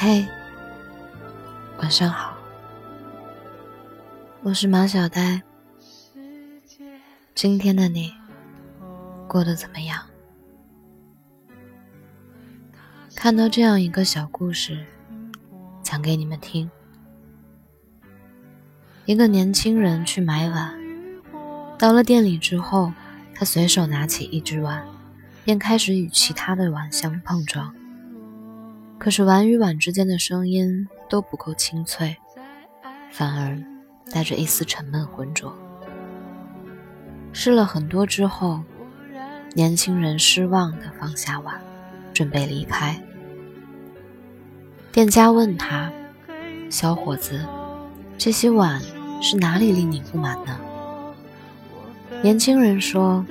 [0.00, 0.24] 嘿，
[1.78, 2.38] 晚上好，
[4.44, 5.42] 我是马小呆。
[7.34, 8.14] 今天的你
[9.26, 10.00] 过得怎么样？
[13.16, 14.86] 看到这样一个小故事，
[15.82, 16.70] 讲给你们听。
[19.04, 20.78] 一个年轻人去买碗，
[21.76, 22.92] 到了店里之后，
[23.34, 24.86] 他随手拿起一只碗，
[25.44, 27.74] 便开始与其他的碗相碰撞。
[28.98, 32.16] 可是碗与碗之间的声音都不够清脆，
[33.10, 33.56] 反而
[34.12, 35.56] 带着一丝沉闷浑浊。
[37.32, 38.60] 试了很多之后，
[39.54, 41.60] 年轻人失望地放下碗，
[42.12, 43.00] 准备离开。
[44.90, 45.92] 店家问他
[46.68, 47.46] ：“小伙子，
[48.18, 48.82] 这些碗
[49.22, 50.58] 是哪里令你不满呢？”
[52.20, 53.24] 年轻人说：“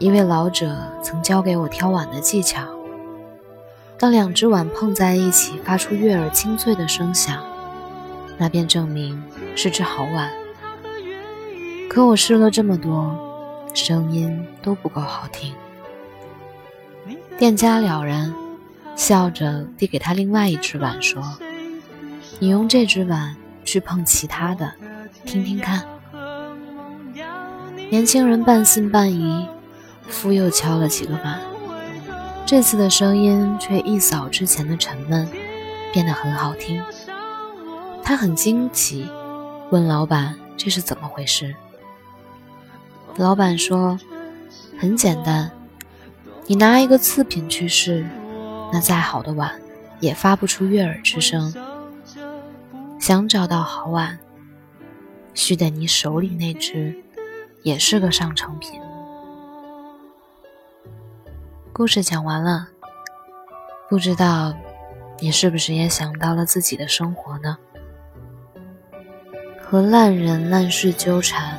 [0.00, 2.66] 一位老者曾教给我挑碗的技巧。”
[4.00, 7.44] 当两只碗碰在一起，发出悦耳清脆的声响，
[8.38, 9.22] 那便证明
[9.54, 10.30] 是只好碗。
[11.86, 13.14] 可我试了这么多，
[13.74, 15.54] 声音都不够好听。
[17.36, 18.34] 店家了然，
[18.96, 21.22] 笑着递给他另外一只碗，说
[22.40, 24.72] ：“你用这只碗去碰其他的，
[25.26, 25.84] 听听看。”
[27.90, 29.46] 年轻人半信半疑，
[30.08, 31.38] 复又敲了几个碗。
[32.50, 35.28] 这次的声音却一扫之前的沉闷，
[35.92, 36.82] 变得很好听。
[38.02, 39.08] 他很惊奇，
[39.70, 41.54] 问老板：“这是怎么回事？”
[43.14, 43.96] 老板说
[44.80, 45.48] ：“很简单，
[46.48, 48.04] 你拿一个次品去试，
[48.72, 49.52] 那再好的碗
[50.00, 51.54] 也发不出悦耳之声。
[52.98, 54.18] 想找到好碗，
[55.34, 57.00] 须得你手里那只
[57.62, 58.80] 也是个上乘品。”
[61.80, 62.68] 故事讲完了，
[63.88, 64.54] 不知道
[65.18, 67.56] 你是不是也想到了自己的生活呢？
[69.62, 71.58] 和烂人烂事纠缠，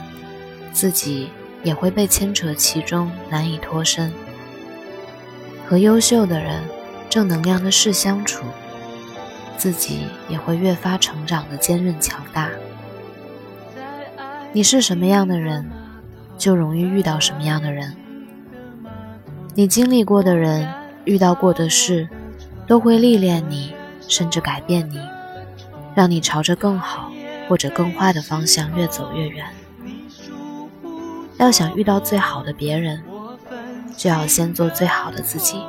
[0.71, 1.31] 自己
[1.63, 4.11] 也会被牵扯其中，难以脱身；
[5.67, 6.61] 和优秀的人、
[7.09, 8.45] 正能量的事相处，
[9.57, 12.47] 自己也会越发成长的坚韧强大。
[14.53, 15.67] 你是什么样的人，
[16.37, 17.97] 就容易遇到什么样的人。
[19.53, 20.65] 你经历过的人，
[21.03, 22.07] 遇到过的事，
[22.65, 23.73] 都会历练你，
[24.07, 24.97] 甚至改变你，
[25.93, 27.11] 让你朝着更好
[27.49, 29.45] 或者更坏的方向越走越远。
[31.37, 33.03] 要想遇到最好的别人，
[33.97, 35.61] 就要先做最好的自己。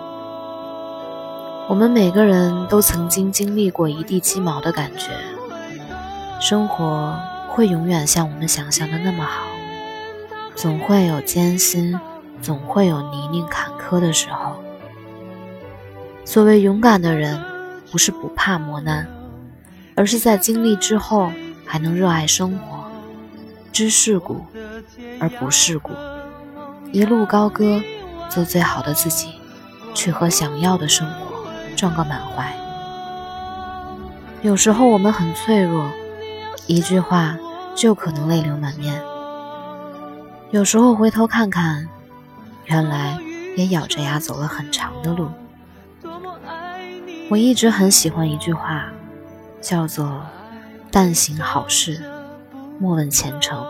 [1.69, 5.11] 我们每个人都曾经经历过一地鸡毛的感觉，
[6.41, 9.43] 生活会永远像我们想象的那么好，
[10.55, 11.99] 总会有艰辛。
[12.43, 14.57] 总会有泥泞坎坷的时候。
[16.25, 17.41] 所谓勇敢的人，
[17.91, 19.07] 不是不怕磨难，
[19.95, 21.33] 而是在经历之后
[21.65, 22.85] 还能热爱生活，
[23.73, 24.45] 知世故
[25.21, 25.93] 而不世故，
[26.91, 27.81] 一路高歌，
[28.29, 29.35] 做最好的自己，
[29.95, 31.37] 去和想要的生活
[31.77, 32.53] 撞个满怀。
[34.43, 35.89] 有时候我们很脆弱，
[36.67, 37.37] 一句话
[37.75, 39.01] 就可能泪流满面。
[40.51, 41.89] 有时候回头看看。
[42.73, 43.19] 原来
[43.55, 45.29] 也咬着牙走了很长的路。
[47.29, 48.87] 我一直很喜欢一句话，
[49.61, 50.23] 叫做
[50.91, 52.03] “但行好事，
[52.79, 53.63] 莫问前程”。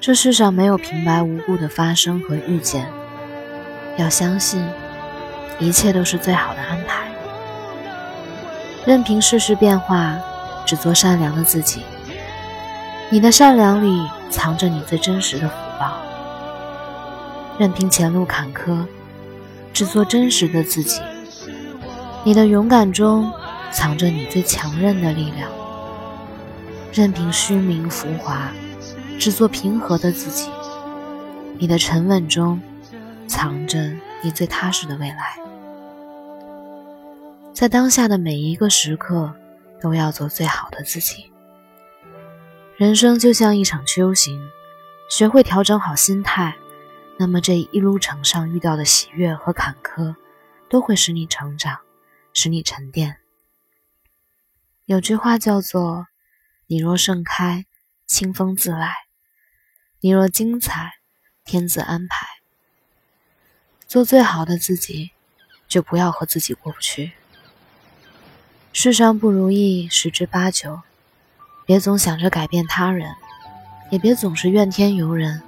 [0.00, 2.90] 这世上没有平白无故的发生和遇见，
[3.98, 4.66] 要相信
[5.58, 7.08] 一切都是最好的安排。
[8.86, 10.18] 任凭世事变化，
[10.64, 11.82] 只做善良的自己。
[13.10, 15.98] 你的善良里藏着你最真实的福报。
[17.58, 18.86] 任凭前路坎坷，
[19.72, 21.00] 只做真实的自己。
[22.24, 23.32] 你的勇敢中
[23.72, 25.50] 藏着你最强韧的力量。
[26.92, 28.52] 任凭虚名浮华，
[29.18, 30.48] 只做平和的自己。
[31.58, 32.60] 你的沉稳中
[33.26, 33.90] 藏着
[34.22, 35.36] 你最踏实的未来。
[37.52, 39.34] 在当下的每一个时刻，
[39.80, 41.32] 都要做最好的自己。
[42.76, 44.40] 人生就像一场修行，
[45.10, 46.54] 学会调整好心态。
[47.20, 50.14] 那么这一路程上遇到的喜悦和坎坷，
[50.70, 51.80] 都会使你成长，
[52.32, 53.16] 使你沉淀。
[54.84, 56.06] 有句话叫做
[56.68, 57.66] ：“你若盛开，
[58.06, 58.90] 清风自来；
[60.00, 60.92] 你若精彩，
[61.44, 62.26] 天自安排。”
[63.88, 65.10] 做最好的自己，
[65.66, 67.14] 就不要和自己过不去。
[68.72, 70.82] 世上不如意十之八九，
[71.66, 73.12] 别总想着改变他人，
[73.90, 75.42] 也别总是怨天尤人。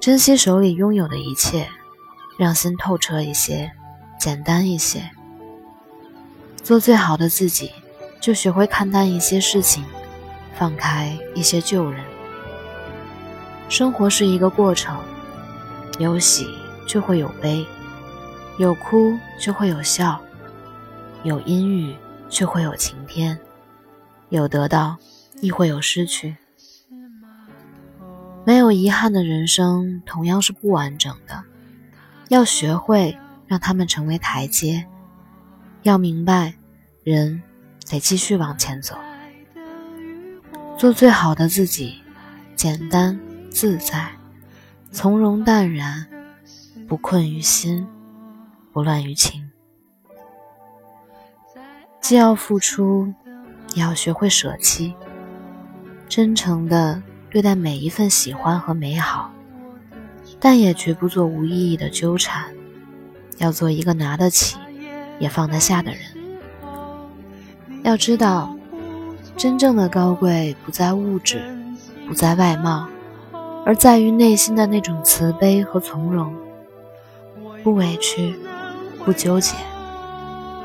[0.00, 1.68] 珍惜手里拥有的一切，
[2.38, 3.70] 让心透彻一些，
[4.18, 5.10] 简单一些。
[6.62, 7.70] 做最好的自己，
[8.18, 9.84] 就学会看淡一些事情，
[10.54, 12.02] 放开一些旧人。
[13.68, 14.98] 生活是一个过程，
[15.98, 16.48] 有喜
[16.86, 17.66] 就会有悲，
[18.56, 20.18] 有哭就会有笑，
[21.24, 21.94] 有阴雨
[22.30, 23.38] 就会有晴天，
[24.30, 24.96] 有得到
[25.42, 26.38] 亦会有失去。
[28.72, 31.44] 遗憾的人生同样是不完整的，
[32.28, 34.86] 要学会让他们成为台阶，
[35.82, 36.54] 要明白，
[37.02, 37.42] 人
[37.88, 38.96] 得继续往前走，
[40.78, 42.00] 做最好的自己，
[42.54, 43.18] 简单
[43.50, 44.10] 自在，
[44.92, 46.06] 从容淡然，
[46.88, 47.86] 不困于心，
[48.72, 49.50] 不乱于情。
[52.00, 53.12] 既要付出，
[53.74, 54.94] 也要学会舍弃，
[56.08, 57.02] 真诚的。
[57.30, 59.30] 对待每一份喜欢和美好，
[60.40, 62.44] 但也绝不做无意义的纠缠。
[63.38, 64.56] 要做一个拿得起，
[65.20, 66.00] 也放得下的人。
[67.84, 68.54] 要知道，
[69.36, 71.40] 真正的高贵不在物质，
[72.08, 72.88] 不在外貌，
[73.64, 76.34] 而在于内心的那种慈悲和从容。
[77.62, 78.34] 不委屈，
[79.04, 79.54] 不纠结，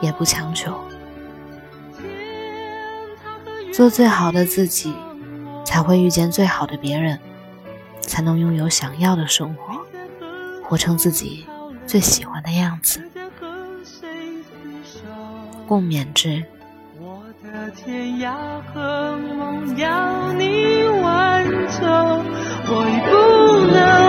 [0.02, 0.74] 也不强求，
[3.72, 4.94] 做最好的自己。
[5.66, 7.20] 才会遇见最好的别人，
[8.00, 9.74] 才能拥有想要的生活，
[10.64, 11.46] 活成自己
[11.86, 13.02] 最喜欢的样子。
[15.68, 16.46] 共勉之。
[17.00, 18.34] 我的天涯
[18.72, 21.84] 和梦要你挽走，
[22.68, 24.05] 我已不能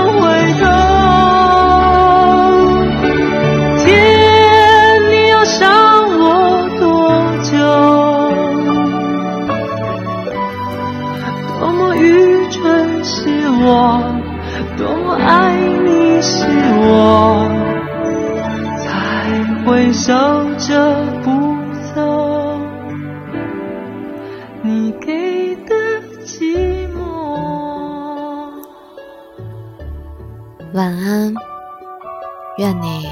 [32.59, 33.07] 愿你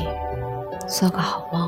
[0.88, 1.63] 做个好梦。